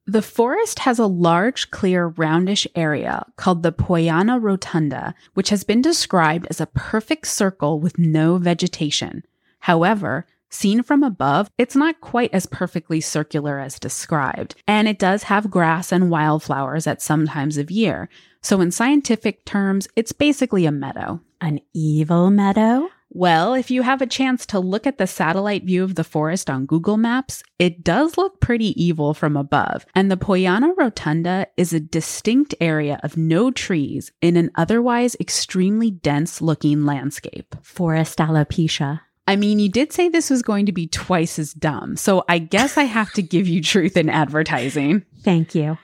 The 0.07 0.21
forest 0.21 0.81
has 0.81 0.99
a 0.99 1.07
large, 1.07 1.71
clear, 1.71 2.09
roundish 2.09 2.67
area 2.75 3.25
called 3.37 3.63
the 3.63 3.73
Poiana 3.73 4.43
Rotunda, 4.43 5.15
which 5.35 5.49
has 5.51 5.65
been 5.65 5.81
described 5.81 6.47
as 6.51 6.61
a 6.61 6.67
perfect 6.67 7.29
circle 7.29 7.81
with 7.81 7.99
no 7.99 8.37
vegetation. 8.37 9.23
However, 9.61 10.27
seen 10.51 10.83
from 10.83 11.03
above, 11.03 11.51
it's 11.57 11.77
not 11.77 12.01
quite 12.01 12.35
as 12.35 12.47
perfectly 12.47 13.01
circular 13.01 13.59
as 13.59 13.79
described, 13.79 14.57
and 14.67 14.89
it 14.89 14.99
does 14.99 15.25
have 15.25 15.51
grass 15.51 15.93
and 15.93 16.11
wildflowers 16.11 16.87
at 16.87 17.01
some 17.01 17.27
times 17.27 17.57
of 17.57 17.71
year. 17.71 18.09
So, 18.43 18.61
in 18.61 18.71
scientific 18.71 19.45
terms, 19.45 19.89
it's 19.97 20.13
basically 20.13 20.67
a 20.67 20.73
meadow. 20.73 21.21
An 21.41 21.61
evil 21.73 22.31
meadow? 22.31 22.89
Well, 23.15 23.53
if 23.53 23.71
you 23.71 23.83
have 23.83 24.01
a 24.01 24.07
chance 24.07 24.47
to 24.47 24.59
look 24.59 24.87
at 24.87 24.97
the 24.97 25.07
satellite 25.07 25.65
view 25.65 25.85
of 25.85 25.97
the 25.97 26.05
forest 26.05 26.49
on 26.49 26.65
Google 26.65 26.97
Maps, 26.97 27.43
it 27.59 27.85
does 27.85 28.17
look 28.17 28.41
pretty 28.41 28.83
evil 28.83 29.13
from 29.13 29.37
above. 29.37 29.85
And 29.95 30.11
the 30.11 30.17
Poiana 30.17 30.73
Rotunda 30.79 31.47
is 31.59 31.75
a 31.75 31.81
distinct 31.81 32.55
area 32.59 32.99
of 33.03 33.19
no 33.19 33.51
trees 33.51 34.13
in 34.23 34.39
an 34.39 34.51
otherwise 34.55 35.15
extremely 35.21 35.91
dense 35.91 36.41
looking 36.41 36.87
landscape. 36.87 37.55
Forest 37.63 38.19
alopecia. 38.19 39.01
I 39.27 39.37
mean, 39.37 39.59
you 39.59 39.69
did 39.69 39.93
say 39.93 40.09
this 40.09 40.31
was 40.31 40.43
going 40.43 40.67
to 40.67 40.73
be 40.73 40.87
twice 40.89 41.39
as 41.39 41.53
dumb, 41.53 41.97
so 41.97 42.25
I 42.29 42.39
guess 42.39 42.77
I 42.79 42.85
have 42.85 43.13
to 43.13 43.23
give 43.23 43.47
you 43.47 43.63
truth 43.63 43.97
in 43.97 44.09
advertising. 44.09 45.05
Thank 45.23 45.55
you. 45.55 45.79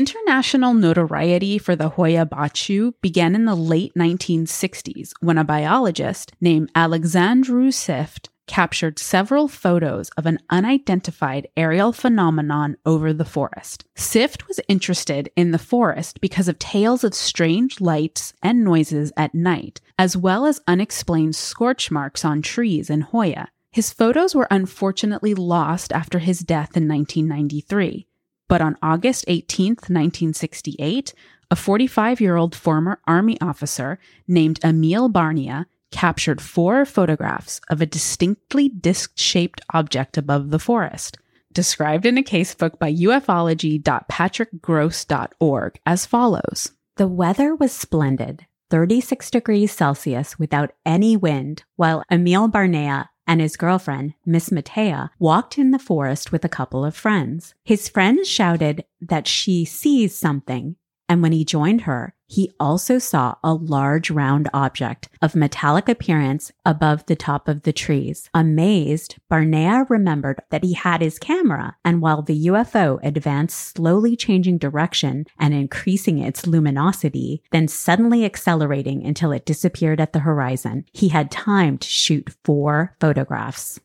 International 0.00 0.72
notoriety 0.72 1.58
for 1.58 1.76
the 1.76 1.90
Hoia 1.90 2.24
Baciu 2.24 2.94
began 3.02 3.34
in 3.34 3.44
the 3.44 3.54
late 3.54 3.92
1960s 3.92 5.12
when 5.20 5.36
a 5.36 5.44
biologist 5.44 6.32
named 6.40 6.70
Alexandru 6.74 7.70
Sift 7.70 8.30
captured 8.46 8.98
several 8.98 9.46
photos 9.46 10.08
of 10.16 10.24
an 10.24 10.38
unidentified 10.48 11.48
aerial 11.54 11.92
phenomenon 11.92 12.78
over 12.86 13.12
the 13.12 13.26
forest. 13.26 13.84
Sift 13.94 14.48
was 14.48 14.58
interested 14.68 15.30
in 15.36 15.50
the 15.50 15.58
forest 15.58 16.22
because 16.22 16.48
of 16.48 16.58
tales 16.58 17.04
of 17.04 17.12
strange 17.14 17.78
lights 17.78 18.32
and 18.42 18.64
noises 18.64 19.12
at 19.18 19.34
night, 19.34 19.82
as 19.98 20.16
well 20.16 20.46
as 20.46 20.62
unexplained 20.66 21.36
scorch 21.36 21.90
marks 21.90 22.24
on 22.24 22.40
trees 22.40 22.88
in 22.88 23.02
Hoia. 23.02 23.48
His 23.70 23.92
photos 23.92 24.34
were 24.34 24.48
unfortunately 24.50 25.34
lost 25.34 25.92
after 25.92 26.20
his 26.20 26.40
death 26.40 26.74
in 26.74 26.88
1993. 26.88 28.06
But 28.50 28.60
on 28.60 28.76
August 28.82 29.24
18, 29.28 29.74
1968, 29.74 31.14
a 31.52 31.56
45 31.56 32.20
year 32.20 32.34
old 32.34 32.56
former 32.56 32.98
Army 33.06 33.40
officer 33.40 34.00
named 34.26 34.58
Emil 34.64 35.08
Barnea 35.08 35.68
captured 35.92 36.40
four 36.40 36.84
photographs 36.84 37.60
of 37.70 37.80
a 37.80 37.86
distinctly 37.86 38.68
disc 38.68 39.12
shaped 39.14 39.60
object 39.72 40.18
above 40.18 40.50
the 40.50 40.58
forest, 40.58 41.16
described 41.52 42.04
in 42.04 42.18
a 42.18 42.24
casebook 42.24 42.76
by 42.80 42.92
ufology.patrickgross.org 42.92 45.80
as 45.86 46.06
follows. 46.06 46.72
The 46.96 47.06
weather 47.06 47.54
was 47.54 47.70
splendid, 47.70 48.46
36 48.70 49.30
degrees 49.30 49.70
Celsius 49.70 50.40
without 50.40 50.72
any 50.84 51.16
wind, 51.16 51.62
while 51.76 52.02
Emil 52.10 52.48
Barnea 52.48 53.09
and 53.26 53.40
his 53.40 53.56
girlfriend, 53.56 54.14
Miss 54.26 54.50
Matea, 54.50 55.10
walked 55.18 55.58
in 55.58 55.70
the 55.70 55.78
forest 55.78 56.32
with 56.32 56.44
a 56.44 56.48
couple 56.48 56.84
of 56.84 56.96
friends. 56.96 57.54
His 57.64 57.88
friends 57.88 58.28
shouted 58.28 58.84
that 59.00 59.26
she 59.26 59.64
sees 59.64 60.16
something, 60.16 60.76
and 61.10 61.22
when 61.22 61.32
he 61.32 61.44
joined 61.44 61.80
her, 61.80 62.14
he 62.28 62.52
also 62.60 63.00
saw 63.00 63.34
a 63.42 63.52
large 63.52 64.12
round 64.12 64.48
object 64.54 65.08
of 65.20 65.34
metallic 65.34 65.88
appearance 65.88 66.52
above 66.64 67.04
the 67.06 67.16
top 67.16 67.48
of 67.48 67.62
the 67.62 67.72
trees. 67.72 68.30
Amazed, 68.32 69.16
Barnea 69.28 69.86
remembered 69.88 70.40
that 70.50 70.62
he 70.62 70.74
had 70.74 71.00
his 71.00 71.18
camera, 71.18 71.76
and 71.84 72.00
while 72.00 72.22
the 72.22 72.46
UFO 72.46 73.00
advanced 73.02 73.74
slowly 73.74 74.14
changing 74.14 74.58
direction 74.58 75.26
and 75.36 75.52
increasing 75.52 76.18
its 76.18 76.46
luminosity, 76.46 77.42
then 77.50 77.66
suddenly 77.66 78.24
accelerating 78.24 79.04
until 79.04 79.32
it 79.32 79.44
disappeared 79.44 80.00
at 80.00 80.12
the 80.12 80.20
horizon, 80.20 80.84
he 80.92 81.08
had 81.08 81.32
time 81.32 81.76
to 81.78 81.88
shoot 81.88 82.30
four 82.44 82.94
photographs. 83.00 83.80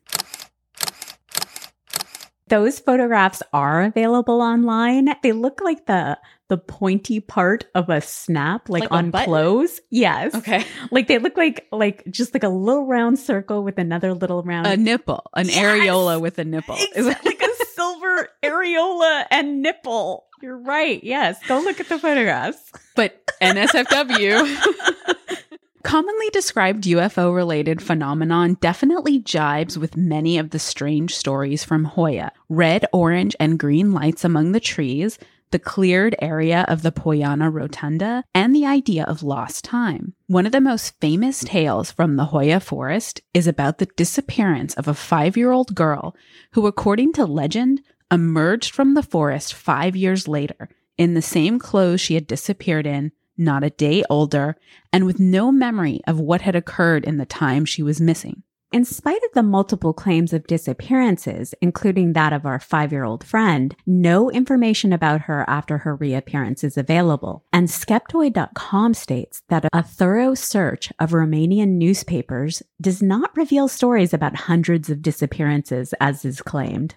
Those 2.47 2.77
photographs 2.77 3.41
are 3.53 3.81
available 3.81 4.39
online. 4.39 5.09
They 5.23 5.31
look 5.31 5.61
like 5.63 5.87
the 5.87 6.19
the 6.47 6.57
pointy 6.57 7.19
part 7.19 7.65
of 7.73 7.89
a 7.89 8.01
snap, 8.01 8.69
like, 8.69 8.81
Like 8.83 8.91
on 8.91 9.11
clothes. 9.11 9.81
Yes. 9.89 10.35
Okay. 10.35 10.63
Like 10.91 11.07
they 11.07 11.17
look 11.17 11.35
like 11.37 11.65
like 11.71 12.03
just 12.09 12.33
like 12.33 12.43
a 12.43 12.49
little 12.49 12.85
round 12.85 13.17
circle 13.19 13.63
with 13.63 13.77
another 13.79 14.13
little 14.13 14.43
round 14.43 14.67
A 14.67 14.77
nipple, 14.77 15.23
an 15.35 15.47
Yes! 15.47 15.57
areola 15.57 16.21
with 16.21 16.37
a 16.37 16.45
nipple. 16.45 16.75
Exactly, 16.95 17.31
like 17.31 17.41
a 17.41 17.65
silver 17.73 18.29
areola 18.43 19.25
and 19.31 19.61
nipple. 19.61 20.25
You're 20.41 20.57
right. 20.59 21.03
Yes. 21.03 21.39
Go 21.47 21.59
look 21.61 21.79
at 21.79 21.89
the 21.89 21.97
photographs. 21.97 22.71
but 22.95 23.25
NSFW. 23.41 24.45
Commonly 25.83 26.29
described 26.31 26.83
UFO 26.85 27.33
related 27.33 27.79
phenomenon 27.81 28.55
definitely 28.59 29.19
jibes 29.19 29.77
with 29.77 29.95
many 29.95 30.39
of 30.39 30.49
the 30.49 30.57
strange 30.57 31.15
stories 31.15 31.63
from 31.63 31.85
Hoia. 31.85 32.31
Red, 32.49 32.85
orange, 32.91 33.35
and 33.39 33.59
green 33.59 33.91
lights 33.91 34.23
among 34.25 34.51
the 34.51 34.59
trees, 34.59 35.19
the 35.55 35.59
cleared 35.59 36.17
area 36.21 36.65
of 36.67 36.81
the 36.81 36.91
Poiana 36.91 37.49
Rotunda, 37.49 38.25
and 38.33 38.53
the 38.53 38.65
idea 38.65 39.05
of 39.05 39.23
lost 39.23 39.63
time. 39.63 40.13
One 40.27 40.45
of 40.45 40.51
the 40.51 40.59
most 40.59 40.99
famous 40.99 41.45
tales 41.45 41.91
from 41.91 42.17
the 42.17 42.25
Hoia 42.25 42.59
forest 42.59 43.21
is 43.33 43.47
about 43.47 43.77
the 43.77 43.85
disappearance 43.95 44.73
of 44.73 44.89
a 44.89 44.93
five 44.93 45.37
year 45.37 45.53
old 45.53 45.73
girl 45.73 46.13
who, 46.51 46.67
according 46.67 47.13
to 47.13 47.25
legend, 47.25 47.81
emerged 48.11 48.75
from 48.75 48.95
the 48.95 49.01
forest 49.01 49.53
five 49.53 49.95
years 49.95 50.27
later 50.27 50.67
in 50.97 51.13
the 51.13 51.21
same 51.21 51.57
clothes 51.57 52.01
she 52.01 52.15
had 52.15 52.27
disappeared 52.27 52.85
in, 52.85 53.13
not 53.37 53.63
a 53.63 53.69
day 53.69 54.03
older, 54.09 54.57
and 54.91 55.05
with 55.05 55.21
no 55.21 55.53
memory 55.53 56.01
of 56.05 56.19
what 56.19 56.41
had 56.41 56.57
occurred 56.57 57.05
in 57.05 57.15
the 57.15 57.25
time 57.25 57.63
she 57.63 57.81
was 57.81 58.01
missing. 58.01 58.43
In 58.75 58.83
spite 58.83 59.23
of 59.23 59.31
the 59.33 59.41
multiple 59.41 59.93
claims 59.93 60.33
of 60.33 60.47
disappearances, 60.47 61.55
including 61.61 62.11
that 62.11 62.33
of 62.33 62.45
our 62.45 62.59
five 62.59 62.91
year 62.91 63.05
old 63.05 63.23
friend, 63.23 63.73
no 63.85 64.29
information 64.29 64.91
about 64.91 65.21
her 65.21 65.49
after 65.49 65.77
her 65.77 65.95
reappearance 65.95 66.61
is 66.61 66.77
available. 66.77 67.45
And 67.53 67.69
Skeptoid.com 67.69 68.93
states 68.93 69.43
that 69.47 69.63
a 69.71 69.81
thorough 69.81 70.33
search 70.33 70.91
of 70.99 71.11
Romanian 71.11 71.77
newspapers 71.77 72.63
does 72.81 73.01
not 73.01 73.31
reveal 73.37 73.69
stories 73.69 74.13
about 74.13 74.35
hundreds 74.35 74.89
of 74.89 75.01
disappearances 75.01 75.93
as 76.01 76.25
is 76.25 76.41
claimed. 76.41 76.95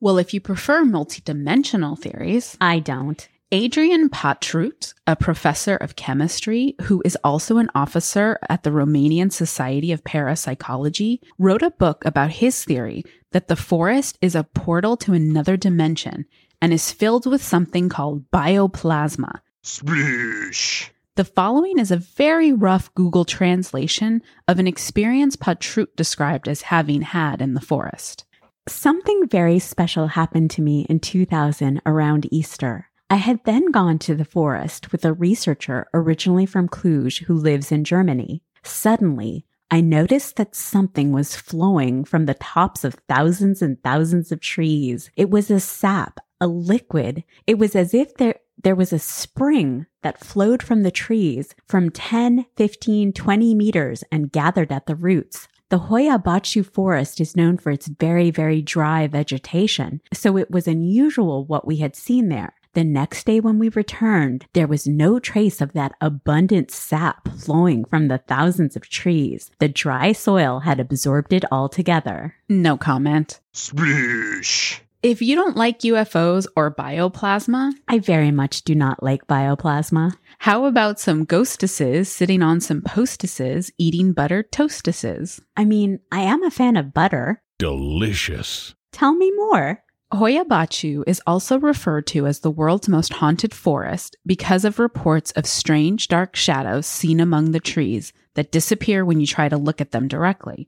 Well, 0.00 0.18
if 0.18 0.34
you 0.34 0.40
prefer 0.40 0.82
multidimensional 0.82 1.96
theories, 1.96 2.56
I 2.60 2.80
don't. 2.80 3.28
Adrian 3.52 4.08
Patrut, 4.08 4.94
a 5.08 5.16
professor 5.16 5.74
of 5.74 5.96
chemistry 5.96 6.76
who 6.82 7.02
is 7.04 7.18
also 7.24 7.58
an 7.58 7.68
officer 7.74 8.38
at 8.48 8.62
the 8.62 8.70
Romanian 8.70 9.32
Society 9.32 9.90
of 9.90 10.04
Parapsychology, 10.04 11.20
wrote 11.36 11.62
a 11.62 11.72
book 11.72 12.04
about 12.04 12.30
his 12.30 12.64
theory 12.64 13.02
that 13.32 13.48
the 13.48 13.56
forest 13.56 14.16
is 14.22 14.36
a 14.36 14.44
portal 14.44 14.96
to 14.98 15.14
another 15.14 15.56
dimension 15.56 16.26
and 16.62 16.72
is 16.72 16.92
filled 16.92 17.26
with 17.26 17.42
something 17.42 17.88
called 17.88 18.30
bioplasma. 18.30 19.40
Sploosh. 19.64 20.90
The 21.16 21.24
following 21.24 21.80
is 21.80 21.90
a 21.90 21.96
very 21.96 22.52
rough 22.52 22.94
Google 22.94 23.24
translation 23.24 24.22
of 24.46 24.60
an 24.60 24.68
experience 24.68 25.34
Patrut 25.34 25.96
described 25.96 26.46
as 26.46 26.62
having 26.62 27.02
had 27.02 27.42
in 27.42 27.54
the 27.54 27.60
forest. 27.60 28.24
Something 28.68 29.26
very 29.26 29.58
special 29.58 30.06
happened 30.06 30.52
to 30.52 30.62
me 30.62 30.86
in 30.88 31.00
2000 31.00 31.82
around 31.84 32.28
Easter. 32.30 32.89
I 33.12 33.16
had 33.16 33.42
then 33.42 33.72
gone 33.72 33.98
to 34.00 34.14
the 34.14 34.24
forest 34.24 34.92
with 34.92 35.04
a 35.04 35.12
researcher 35.12 35.88
originally 35.92 36.46
from 36.46 36.68
Cluj 36.68 37.24
who 37.24 37.34
lives 37.34 37.72
in 37.72 37.82
Germany. 37.82 38.40
Suddenly, 38.62 39.44
I 39.68 39.80
noticed 39.80 40.36
that 40.36 40.54
something 40.54 41.10
was 41.10 41.34
flowing 41.34 42.04
from 42.04 42.26
the 42.26 42.34
tops 42.34 42.84
of 42.84 42.94
thousands 43.08 43.62
and 43.62 43.82
thousands 43.82 44.30
of 44.30 44.40
trees. 44.40 45.10
It 45.16 45.28
was 45.28 45.50
a 45.50 45.58
sap, 45.58 46.20
a 46.40 46.46
liquid. 46.46 47.24
It 47.48 47.58
was 47.58 47.74
as 47.74 47.94
if 47.94 48.14
there, 48.14 48.36
there 48.62 48.76
was 48.76 48.92
a 48.92 49.00
spring 49.00 49.86
that 50.02 50.24
flowed 50.24 50.62
from 50.62 50.84
the 50.84 50.92
trees 50.92 51.56
from 51.66 51.90
10, 51.90 52.46
15, 52.56 53.12
20 53.12 53.54
meters 53.56 54.04
and 54.12 54.30
gathered 54.30 54.70
at 54.70 54.86
the 54.86 54.94
roots. 54.94 55.48
The 55.70 55.78
Hoia 55.78 56.22
Baciu 56.22 56.64
forest 56.64 57.20
is 57.20 57.36
known 57.36 57.58
for 57.58 57.70
its 57.72 57.88
very, 57.88 58.30
very 58.30 58.62
dry 58.62 59.08
vegetation, 59.08 60.00
so 60.12 60.36
it 60.36 60.50
was 60.50 60.68
unusual 60.68 61.44
what 61.44 61.66
we 61.66 61.76
had 61.76 61.96
seen 61.96 62.28
there. 62.28 62.54
The 62.74 62.84
next 62.84 63.26
day 63.26 63.40
when 63.40 63.58
we 63.58 63.68
returned, 63.70 64.46
there 64.52 64.68
was 64.68 64.86
no 64.86 65.18
trace 65.18 65.60
of 65.60 65.72
that 65.72 65.92
abundant 66.00 66.70
sap 66.70 67.26
flowing 67.36 67.84
from 67.84 68.06
the 68.06 68.18
thousands 68.18 68.76
of 68.76 68.88
trees. 68.88 69.50
The 69.58 69.68
dry 69.68 70.12
soil 70.12 70.60
had 70.60 70.78
absorbed 70.78 71.32
it 71.32 71.44
altogether. 71.50 72.36
No 72.48 72.76
comment. 72.76 73.40
Sploosh. 73.52 74.78
If 75.02 75.20
you 75.22 75.34
don't 75.34 75.56
like 75.56 75.80
UFOs 75.80 76.46
or 76.54 76.72
bioplasma, 76.72 77.72
I 77.88 77.98
very 77.98 78.30
much 78.30 78.62
do 78.62 78.74
not 78.74 79.02
like 79.02 79.26
bioplasma. 79.26 80.14
how 80.38 80.66
about 80.66 81.00
some 81.00 81.24
ghostesses 81.24 82.08
sitting 82.12 82.42
on 82.42 82.60
some 82.60 82.82
postesses 82.82 83.72
eating 83.78 84.12
butter 84.12 84.42
toastesses? 84.44 85.40
I 85.56 85.64
mean, 85.64 86.00
I 86.12 86.20
am 86.20 86.44
a 86.44 86.50
fan 86.50 86.76
of 86.76 86.92
butter. 86.94 87.42
Delicious. 87.58 88.74
Tell 88.92 89.14
me 89.14 89.32
more. 89.32 89.82
Hoia 90.12 90.44
Baciu 90.44 91.04
is 91.06 91.22
also 91.24 91.60
referred 91.60 92.04
to 92.08 92.26
as 92.26 92.40
the 92.40 92.50
world's 92.50 92.88
most 92.88 93.12
haunted 93.12 93.54
forest 93.54 94.16
because 94.26 94.64
of 94.64 94.80
reports 94.80 95.30
of 95.32 95.46
strange 95.46 96.08
dark 96.08 96.34
shadows 96.34 96.84
seen 96.86 97.20
among 97.20 97.52
the 97.52 97.60
trees 97.60 98.12
that 98.34 98.50
disappear 98.50 99.04
when 99.04 99.20
you 99.20 99.26
try 99.26 99.48
to 99.48 99.56
look 99.56 99.80
at 99.80 99.92
them 99.92 100.08
directly. 100.08 100.66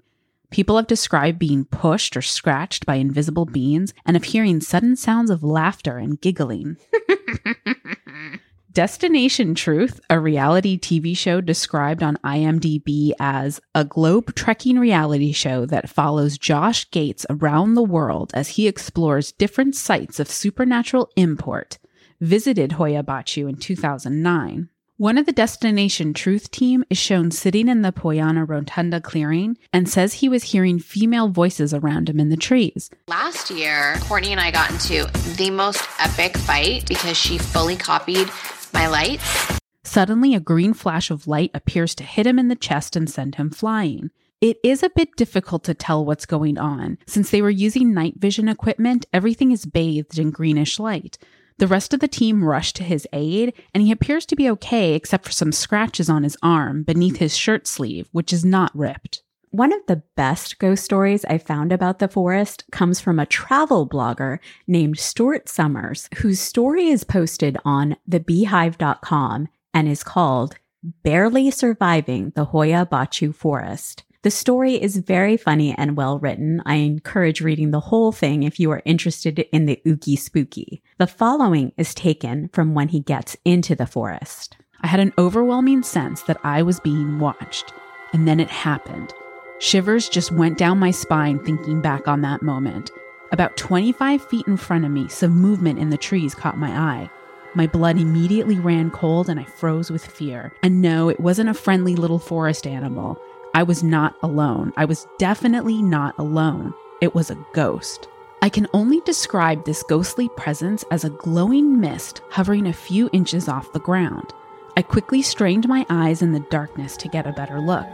People 0.51 0.77
have 0.77 0.87
described 0.87 1.41
being 1.41 1.65
pushed 1.65 2.17
or 2.17 2.23
scratched 2.23 2.87
by 2.87 2.97
invisible 2.97 3.45
beings 3.45 3.93
and 4.07 4.17
of 4.17 4.25
hearing 4.25 4.61
sudden 4.61 4.95
sounds 4.95 5.29
of 5.29 5.43
laughter 5.43 5.99
and 5.99 6.21
giggling. 6.21 6.77
Destination 8.73 9.55
Truth, 9.55 10.01
a 10.09 10.19
reality 10.19 10.79
TV 10.79 11.15
show 11.15 11.43
described 11.43 12.03
on 12.03 12.17
IMDb 12.25 13.13
as 13.21 13.61
a 13.75 13.85
globe 13.85 14.35
trekking 14.35 14.79
reality 14.79 15.33
show 15.33 15.67
that 15.67 15.91
follows 15.91 16.39
Josh 16.39 16.91
Gates 16.91 17.27
around 17.29 17.75
the 17.75 17.83
world 17.83 18.31
as 18.33 18.51
he 18.51 18.67
explores 18.67 19.33
different 19.33 19.77
sites 19.77 20.19
of 20.19 20.31
supernatural 20.31 21.11
import, 21.17 21.79
visited 22.19 22.73
Hoia 22.73 23.03
Baciu 23.03 23.47
in 23.47 23.57
2009. 23.57 24.71
One 24.99 25.17
of 25.17 25.25
the 25.25 25.33
Destination 25.33 26.13
Truth 26.13 26.51
team 26.51 26.85
is 26.91 26.99
shown 26.99 27.31
sitting 27.31 27.67
in 27.67 27.81
the 27.81 27.93
Poiana 27.93 28.47
Rotunda 28.47 29.01
clearing 29.01 29.57
and 29.73 29.89
says 29.89 30.13
he 30.13 30.29
was 30.29 30.43
hearing 30.43 30.79
female 30.79 31.29
voices 31.29 31.73
around 31.73 32.11
him 32.11 32.21
in 32.21 32.29
the 32.29 32.37
trees. 32.37 32.91
Last 33.09 33.51
year, 33.51 33.97
Courtney 34.01 34.33
and 34.33 34.41
I 34.41 34.51
got 34.51 34.71
into 34.71 35.11
the 35.39 35.51
most 35.51 35.83
epic 35.99 36.37
fight 36.37 36.87
because 36.87 37.17
she 37.17 37.39
fully 37.39 37.75
copied 37.75 38.29
my 38.75 38.87
lights. 38.87 39.59
Suddenly, 39.83 40.35
a 40.35 40.41
green 40.41 40.75
flash 40.75 41.11
of 41.11 41.27
light 41.27 41.51
appears 41.55 41.95
to 41.95 42.05
hit 42.05 42.27
him 42.27 42.39
in 42.39 42.49
the 42.49 42.55
chest 42.55 42.95
and 42.95 43.09
send 43.09 43.37
him 43.37 43.49
flying. 43.49 44.11
It 44.43 44.59
is 44.63 44.83
a 44.83 44.91
bit 44.91 45.17
difficult 45.17 45.65
to 45.65 45.75
tell 45.75 46.05
what's 46.05 46.27
going 46.27 46.59
on. 46.59 46.99
Since 47.07 47.31
they 47.31 47.41
were 47.41 47.51
using 47.51 47.95
night 47.95 48.17
vision 48.19 48.47
equipment, 48.47 49.07
everything 49.11 49.53
is 49.53 49.65
bathed 49.65 50.19
in 50.19 50.31
greenish 50.31 50.79
light. 50.79 51.17
The 51.59 51.67
rest 51.67 51.95
of 51.95 52.01
the 52.01 52.09
team 52.09 52.45
rush 52.45 52.73
to 52.75 52.83
his 52.83 53.07
aid, 53.13 53.53
and 53.75 53.83
he 53.83 53.93
appears 53.93 54.27
to 54.27 54.37
be 54.37 54.51
okay 54.51 54.95
except 54.95 55.25
for 55.25 55.33
some 55.33 55.53
scratches 55.53 56.09
on 56.09 56.23
his 56.23 56.37
arm 56.43 56.83
beneath 56.83 57.17
his 57.17 57.37
shirt 57.37 57.67
sleeve, 57.67 58.09
which 58.13 58.33
is 58.33 58.45
not 58.45 58.77
ripped. 58.77 59.23
One 59.51 59.73
of 59.73 59.81
the 59.87 60.03
best 60.17 60.59
ghost 60.59 60.83
stories 60.83 61.27
I 61.27 61.37
found 61.37 61.73
about 61.73 61.99
the 61.99 62.09
forest 62.09 62.65
comes 62.73 63.01
from 63.01 63.19
a 63.19 63.27
travel 63.27 63.87
blogger 63.87 64.39
named 64.67 64.99
Stuart 64.99 65.47
Summers, 65.47 66.09
whose 66.17 66.41
story 66.41 66.89
is 66.89 67.05
posted 67.05 67.59
on 67.63 67.97
thebeehive.com 68.09 69.49
and 69.75 69.89
is 69.89 70.03
called 70.03 70.57
Barely 70.83 71.51
Surviving 71.51 72.33
the 72.35 72.47
Hoia 72.47 72.89
Baciu 72.89 73.35
Forest. 73.35 74.05
The 74.23 74.31
story 74.31 74.81
is 74.81 74.99
very 74.99 75.37
funny 75.37 75.75
and 75.77 75.97
well 75.97 76.21
written. 76.21 76.63
I 76.65 76.77
encourage 76.77 77.41
reading 77.41 77.73
the 77.73 77.81
whole 77.81 78.13
thing 78.13 78.45
if 78.45 78.61
you 78.61 78.71
are 78.71 78.81
interested 78.85 79.41
in 79.51 79.67
the 79.67 79.83
ooky 79.85 80.17
spooky. 80.17 80.81
The 80.99 81.09
following 81.09 81.73
is 81.77 81.93
taken 81.93 82.49
from 82.53 82.73
when 82.73 82.87
he 82.87 83.01
gets 83.01 83.37
into 83.45 83.75
the 83.75 83.87
forest. 83.87 84.57
I 84.81 84.87
had 84.87 85.01
an 85.01 85.13
overwhelming 85.19 85.83
sense 85.83 86.23
that 86.23 86.39
I 86.45 86.63
was 86.63 86.79
being 86.79 87.19
watched. 87.19 87.73
And 88.13 88.29
then 88.29 88.39
it 88.39 88.49
happened. 88.49 89.13
Shivers 89.59 90.09
just 90.09 90.31
went 90.31 90.57
down 90.57 90.79
my 90.79 90.93
spine 90.93 91.41
thinking 91.45 91.81
back 91.81 92.07
on 92.07 92.21
that 92.21 92.43
moment. 92.43 92.93
About 93.33 93.57
25 93.57 94.25
feet 94.29 94.47
in 94.47 94.57
front 94.57 94.85
of 94.85 94.93
me, 94.93 95.09
some 95.09 95.33
movement 95.33 95.81
in 95.81 95.91
the 95.91 95.97
trees 95.97 96.33
caught 96.33 96.59
my 96.59 96.71
eye. 96.71 97.11
My 97.55 97.67
blood 97.67 97.99
immediately 97.99 98.61
ran 98.61 98.93
cold 98.93 99.29
and 99.29 99.41
I 99.41 99.45
froze 99.45 99.91
with 99.91 100.07
fear. 100.07 100.53
And 100.63 100.81
no, 100.81 101.09
it 101.09 101.19
wasn't 101.19 101.51
a 101.51 101.55
friendly 101.55 101.97
little 101.97 102.21
forest 102.21 102.69
animal. 102.69 103.21
I 103.55 103.63
was 103.63 103.83
not 103.83 104.17
alone. 104.23 104.73
I 104.77 104.87
was 104.87 105.07
definitely 105.19 105.83
not 105.83 106.19
alone. 106.19 106.73
It 107.03 107.15
was 107.15 107.31
a 107.31 107.47
ghost. 107.53 108.09
I 108.41 108.49
can 108.49 108.67
only 108.73 109.01
describe 109.03 109.65
this 109.65 109.83
ghostly 109.83 110.31
presence 110.31 110.85
as 110.91 111.05
a 111.05 111.11
glowing 111.11 111.79
mist 111.79 112.23
hovering 112.31 112.67
a 112.67 112.73
few 112.73 113.11
inches 113.13 113.49
off 113.49 113.73
the 113.73 113.81
ground. 113.81 114.33
I 114.77 114.83
quickly 114.83 115.21
strained 115.21 115.69
my 115.69 115.85
eyes 115.91 116.23
in 116.23 116.33
the 116.33 116.41
darkness 116.41 116.97
to 116.97 117.09
get 117.09 117.27
a 117.27 117.33
better 117.33 117.61
look. 117.61 117.87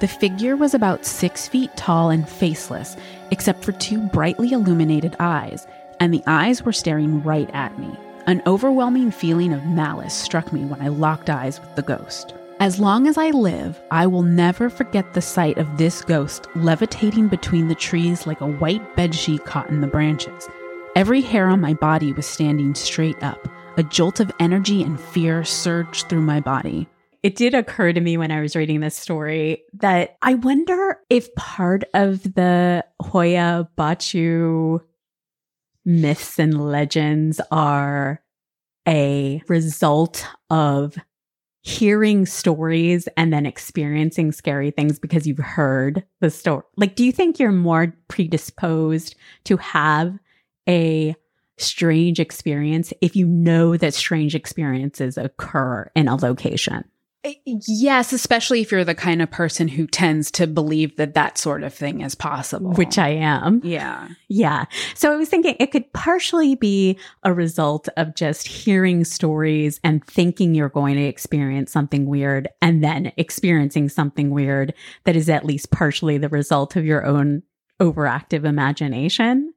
The 0.00 0.08
figure 0.08 0.56
was 0.56 0.74
about 0.74 1.06
six 1.06 1.46
feet 1.46 1.74
tall 1.76 2.10
and 2.10 2.28
faceless, 2.28 2.96
except 3.30 3.64
for 3.64 3.72
two 3.72 4.00
brightly 4.08 4.52
illuminated 4.52 5.14
eyes, 5.20 5.66
and 6.00 6.12
the 6.12 6.24
eyes 6.26 6.64
were 6.64 6.72
staring 6.72 7.22
right 7.22 7.48
at 7.54 7.78
me. 7.78 7.96
An 8.26 8.42
overwhelming 8.44 9.12
feeling 9.12 9.52
of 9.52 9.64
malice 9.66 10.14
struck 10.14 10.52
me 10.52 10.64
when 10.64 10.82
I 10.82 10.88
locked 10.88 11.30
eyes 11.30 11.60
with 11.60 11.76
the 11.76 11.82
ghost. 11.82 12.34
As 12.58 12.80
long 12.80 13.06
as 13.06 13.18
I 13.18 13.30
live, 13.32 13.78
I 13.90 14.06
will 14.06 14.22
never 14.22 14.70
forget 14.70 15.12
the 15.12 15.20
sight 15.20 15.58
of 15.58 15.76
this 15.76 16.00
ghost 16.00 16.46
levitating 16.56 17.28
between 17.28 17.68
the 17.68 17.74
trees 17.74 18.26
like 18.26 18.40
a 18.40 18.46
white 18.46 18.96
bedsheet 18.96 19.44
caught 19.44 19.68
in 19.68 19.82
the 19.82 19.86
branches. 19.86 20.48
Every 20.94 21.20
hair 21.20 21.48
on 21.48 21.60
my 21.60 21.74
body 21.74 22.14
was 22.14 22.24
standing 22.24 22.74
straight 22.74 23.22
up. 23.22 23.46
A 23.76 23.82
jolt 23.82 24.20
of 24.20 24.32
energy 24.40 24.82
and 24.82 24.98
fear 24.98 25.44
surged 25.44 26.08
through 26.08 26.22
my 26.22 26.40
body. 26.40 26.88
It 27.22 27.36
did 27.36 27.52
occur 27.52 27.92
to 27.92 28.00
me 28.00 28.16
when 28.16 28.30
I 28.30 28.40
was 28.40 28.56
reading 28.56 28.80
this 28.80 28.96
story 28.96 29.64
that 29.74 30.16
I 30.22 30.32
wonder 30.34 30.98
if 31.10 31.34
part 31.34 31.84
of 31.92 32.22
the 32.22 32.86
Hoia 33.02 33.68
Baciu 33.76 34.80
myths 35.84 36.38
and 36.38 36.70
legends 36.70 37.38
are 37.50 38.22
a 38.88 39.42
result 39.46 40.26
of 40.48 40.96
hearing 41.66 42.24
stories 42.24 43.08
and 43.16 43.32
then 43.32 43.44
experiencing 43.44 44.30
scary 44.30 44.70
things 44.70 45.00
because 45.00 45.26
you've 45.26 45.38
heard 45.38 46.04
the 46.20 46.30
story. 46.30 46.62
Like, 46.76 46.94
do 46.94 47.04
you 47.04 47.10
think 47.10 47.40
you're 47.40 47.50
more 47.50 47.92
predisposed 48.06 49.16
to 49.46 49.56
have 49.56 50.16
a 50.68 51.16
strange 51.58 52.20
experience 52.20 52.92
if 53.00 53.16
you 53.16 53.26
know 53.26 53.76
that 53.76 53.94
strange 53.94 54.36
experiences 54.36 55.18
occur 55.18 55.90
in 55.96 56.06
a 56.06 56.14
location? 56.14 56.84
Eh, 57.26 57.34
yes, 57.66 58.12
especially 58.12 58.60
if 58.60 58.70
you're 58.70 58.84
the 58.84 58.94
kind 58.94 59.20
of 59.20 59.30
person 59.30 59.66
who 59.66 59.86
tends 59.86 60.30
to 60.30 60.46
believe 60.46 60.96
that 60.96 61.14
that 61.14 61.38
sort 61.38 61.64
of 61.64 61.74
thing 61.74 62.00
is 62.00 62.14
possible. 62.14 62.72
Which 62.72 62.98
I 62.98 63.08
am. 63.08 63.60
yeah. 63.64 64.08
Yeah. 64.28 64.66
So 64.94 65.12
I 65.12 65.16
was 65.16 65.28
thinking 65.28 65.56
it 65.58 65.72
could 65.72 65.92
partially 65.92 66.54
be 66.54 66.98
a 67.24 67.32
result 67.32 67.88
of 67.96 68.14
just 68.14 68.46
hearing 68.46 69.04
stories 69.04 69.80
and 69.82 70.04
thinking 70.04 70.54
you're 70.54 70.68
going 70.68 70.96
to 70.96 71.02
experience 71.02 71.72
something 71.72 72.06
weird 72.06 72.48
and 72.62 72.82
then 72.82 73.12
experiencing 73.16 73.88
something 73.88 74.30
weird 74.30 74.74
that 75.04 75.16
is 75.16 75.28
at 75.28 75.44
least 75.44 75.70
partially 75.70 76.18
the 76.18 76.28
result 76.28 76.76
of 76.76 76.84
your 76.84 77.04
own 77.04 77.42
overactive 77.80 78.44
imagination. 78.44 79.52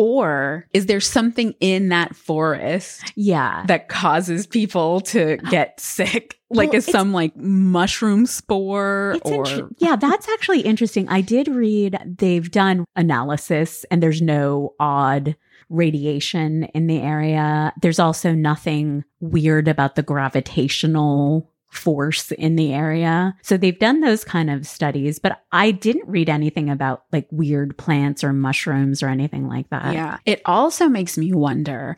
Or 0.00 0.66
is 0.72 0.86
there 0.86 0.98
something 0.98 1.54
in 1.60 1.90
that 1.90 2.16
forest 2.16 3.12
Yeah. 3.16 3.64
that 3.66 3.90
causes 3.90 4.46
people 4.46 5.02
to 5.02 5.36
get 5.50 5.78
sick? 5.78 6.38
Like 6.48 6.70
Well, 6.70 6.78
is 6.78 6.86
some 6.86 7.12
like 7.12 7.36
mushroom 7.36 8.24
spore 8.24 9.18
or 9.26 9.70
yeah, 9.76 9.96
that's 9.96 10.26
actually 10.30 10.62
interesting. 10.62 11.06
I 11.10 11.20
did 11.20 11.48
read 11.48 12.16
they've 12.18 12.50
done 12.50 12.86
analysis 12.96 13.84
and 13.90 14.02
there's 14.02 14.22
no 14.22 14.74
odd 14.80 15.36
radiation 15.68 16.64
in 16.74 16.86
the 16.86 17.00
area. 17.02 17.74
There's 17.82 17.98
also 17.98 18.32
nothing 18.32 19.04
weird 19.20 19.68
about 19.68 19.96
the 19.96 20.02
gravitational 20.02 21.52
force 21.70 22.32
in 22.32 22.56
the 22.56 22.72
area. 22.72 23.36
So 23.42 23.56
they've 23.56 23.78
done 23.78 24.00
those 24.00 24.24
kind 24.24 24.50
of 24.50 24.66
studies, 24.66 25.18
but 25.18 25.40
I 25.52 25.70
didn't 25.70 26.08
read 26.08 26.28
anything 26.28 26.68
about 26.68 27.04
like 27.12 27.26
weird 27.30 27.78
plants 27.78 28.24
or 28.24 28.32
mushrooms 28.32 29.02
or 29.02 29.08
anything 29.08 29.48
like 29.48 29.70
that. 29.70 29.94
Yeah. 29.94 30.18
It 30.26 30.42
also 30.44 30.88
makes 30.88 31.16
me 31.16 31.32
wonder 31.32 31.96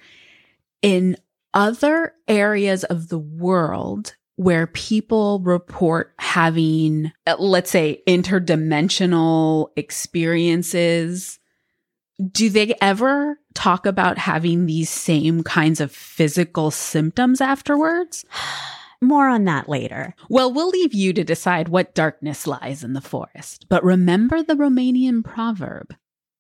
in 0.83 1.17
other 1.55 2.13
areas 2.29 2.85
of 2.85 3.09
the 3.09 3.19
world 3.19 4.15
where 4.37 4.67
people 4.67 5.41
report 5.41 6.15
having, 6.19 7.13
uh, 7.27 7.37
let's 7.39 7.71
say, 7.71 8.03
interdimensional 8.07 9.69
experiences, 9.77 11.39
do 12.31 12.51
they 12.51 12.75
ever 12.81 13.39
talk 13.55 13.87
about 13.87 14.19
having 14.19 14.67
these 14.67 14.91
same 14.91 15.43
kinds 15.43 15.81
of 15.81 15.93
physical 15.93 16.71
symptoms 16.71 17.41
afterwards? 17.41 18.25
More 19.03 19.29
on 19.29 19.45
that 19.45 19.69
later. 19.69 20.15
Well, 20.31 20.53
we'll 20.53 20.69
leave 20.71 20.95
you 20.95 21.13
to 21.13 21.25
decide 21.25 21.69
what 21.69 21.95
darkness 21.95 22.47
lies 22.47 22.83
in 22.85 22.93
the 22.93 23.01
forest. 23.01 23.67
But 23.69 23.85
remember 23.85 24.43
the 24.43 24.55
Romanian 24.55 25.25
proverb 25.25 25.95